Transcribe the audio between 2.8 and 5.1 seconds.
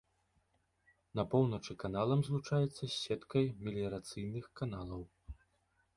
з сеткай меліярацыйных каналаў.